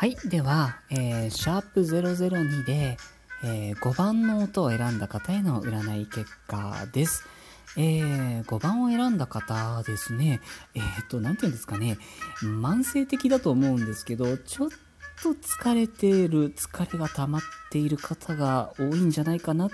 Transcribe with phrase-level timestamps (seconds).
[0.00, 0.16] はい。
[0.24, 2.96] では、えー、シャープ002で、
[3.44, 7.22] えー、5番の音を選んだ方への占い結果です。
[7.76, 10.40] えー、5番を選んだ方ですね、
[10.74, 11.98] えー、っと、なんていうんですかね、
[12.40, 14.70] 慢性的だと思うんですけど、ちょっ
[15.22, 19.68] と疲れている、疲れが溜まっている方が多いんじゃないかな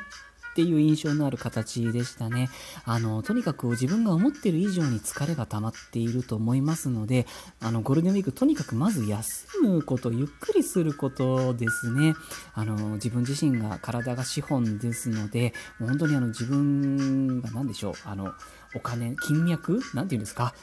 [0.56, 2.48] っていう印象のある形でしたね。
[2.86, 7.26] あの、とにかく自分が思ってる以上に疲れが溜まっていると思いますので、
[7.60, 12.14] あの、ゴールデンウィークとにかくまず休むこと、ゆっくりすることですね。
[12.54, 18.32] あの、自分自身が体が資本ですので、もう本当にあの、自分が何でしょう、あの、
[18.74, 20.54] お金、金脈なんて言うんですか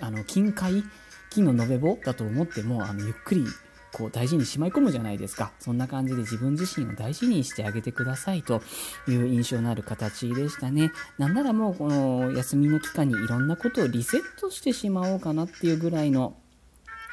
[0.00, 0.82] あの、金塊
[1.28, 3.44] 金の延べ棒だと思っても、あの、ゆっくり
[3.92, 5.52] こう大事にしまい込むじゃないですか。
[5.58, 8.62] そんな感じで自分自身を大事にしてあげてくださいと
[9.06, 10.92] いう印象のある形でしたね。
[11.18, 16.36] なんならもうこの休みの期間にいろんなことをリセットしてしまおうかなっていうぐらいの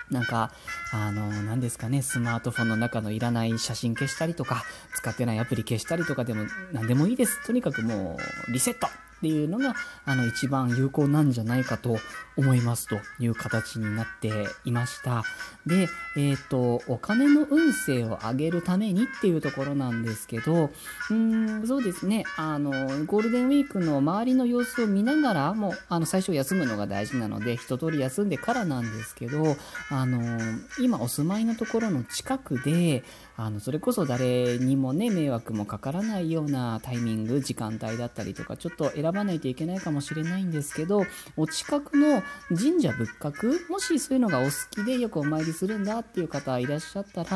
[0.09, 0.51] なんか、
[0.91, 4.63] あの、何ですかね、スマートフォンの中のいらない写真消したりとか、
[4.95, 7.45] 使ってないアプリ消したりとかでも何でもいいです。
[7.45, 8.87] とにかくもう、リセット
[9.19, 9.75] っていうのが、
[10.05, 11.97] あの、一番有効なんじゃないかと
[12.37, 14.31] 思いますという形になって
[14.65, 15.23] いました。
[15.65, 20.71] で、えっ、ー、と、お金の運勢を上げるためにっていうところなんですけど、
[21.11, 22.71] うん、そうですね、あの、
[23.05, 29.55] ゴールデンウィークの周りの様子を見ながら、も、あの、最初休むのが大事なので、一通り休んでからなんですけど、
[29.89, 30.39] あの、
[30.79, 33.03] 今お住まいのところの近くで、
[33.41, 41.03] あの、それこそ誰にもね、迷惑もかからないようなタイミング、時間帯だったりとか、ちょっと選ばないといけないかもしれないんですけど、
[41.37, 47.33] お近くの神社仏閣、もしそういうのがお好きでよくお参りするんだっていう方いらっしゃったら、ち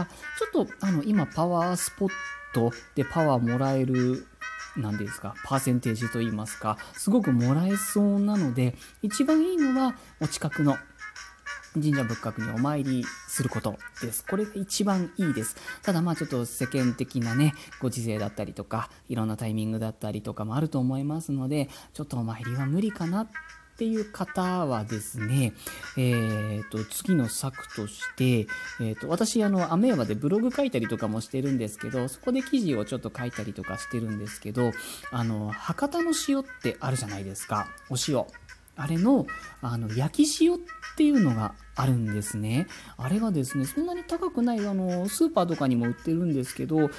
[0.57, 2.09] ょっと、あの、今パワースポッ
[2.53, 4.27] トでパワーもらえる
[4.75, 10.77] 何ですか、パーセンテージと言いますか、すごくもらえそうなので、一番いいのはお近くの
[11.73, 14.25] 神社仏閣にお参りすることです。
[14.25, 15.55] これが一番いいです。
[15.81, 23.27] ただまあちょっと世間的なね、ご時世だったりとか、いろんなタイミングだったりとかもあると思いますので、ちょっとお参りは無理かなっ
[23.75, 25.53] ていう方はですね、
[25.97, 28.41] えっ、ー、と、次の策として、
[28.79, 34.71] えっ、ー、と、私、あの、アメーバでブログ書いたりとかもしてるんですけど、そこで記事をちょっと書いたりとかしてるんですけど、
[35.11, 37.67] あの、博多の塩ってあるじゃないですか。
[37.89, 38.25] お塩。
[38.75, 39.27] あれの、
[39.61, 40.57] あの、焼き塩っ
[40.97, 42.67] ていうのがあるんですね。
[42.97, 46.91] あれがですね、そんなに高くない、あの、スーパーとかにも売ってるんですけど、こ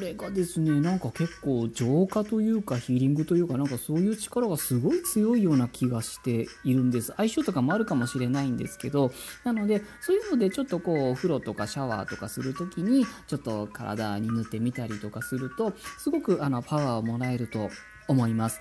[0.00, 7.14] れがですね、なんか結構浄化というかヒーリングというか、なんかそういう力がすごい強いような気がしているんです。
[7.16, 9.10] 相性とかもあるかもしれないんですけど、
[9.44, 17.70] なので、そういうのでちょっとこう、お風呂とかシャワーとかするときに、ちょっと体に塗ってみたりとかすると、すごくあの、パワーをもらえると
[18.08, 18.60] 思います。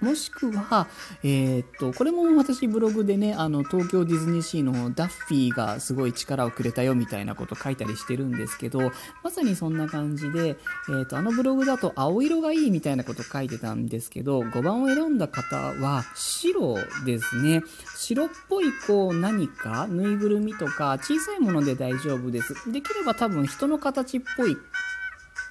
[0.00, 0.86] もしくは、
[1.22, 10.56] えー、っと、これも私ブログでね、あの、東京ディズニーシーのダッフィーがすごい力をくれたよみたいなこと書いたりしてるんですけど、まさにそんな感じで、
[10.88, 17.62] えー、っと、あのブログだと青色がいいみたいなこと書いてたんですけど、5番を選んだ方は白ですね。
[17.96, 22.72] 白っぽいこう何か、ぬいぐるみとか小さいもので大丈夫です。
[22.72, 24.56] できれば多分人の形っぽい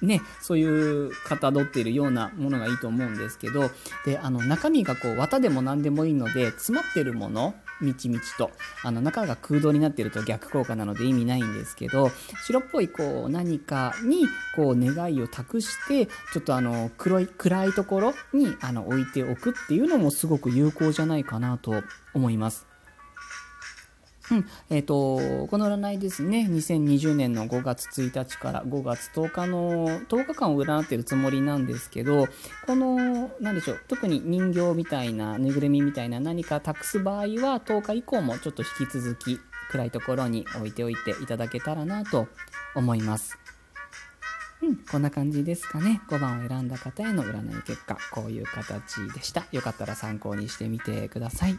[0.02, 3.70] ね、そういうかたどっているようなものがいいと思うんですけど、
[4.04, 8.50] で、あの、中身がこう、綿でも何でもいいので、詰まってるもの、みちみちと、
[8.82, 12.10] あの、中が空洞になってると逆効果なので意味ないんですけど、
[12.46, 21.82] 白っぽいこう、何かに、こう、願いを託して、ちょっとあの、黒い、暗いところに、あの、置いておくっていうのもすごく有効じゃないかなと
[22.14, 22.69] 思います。
[24.30, 24.46] うん。
[24.70, 32.28] え、ー、と、この占いですね、2020年の5月1日から5月10日の10日間を占ってるつもりなんですけど、
[32.66, 42.28] この、なんでしょう、特に人形みたいな、ぬいぐるみみたいな何か託す場合は、10日以降もちょっと引き続き暗いところに置いておいていただけたらなと
[42.74, 43.38] 思います。
[44.62, 46.02] うん、こんな感じですかね。
[46.08, 49.46] 5番を選んだ方への占い結果、こういう形でした。
[49.52, 51.58] よかったら参考にしてみてください。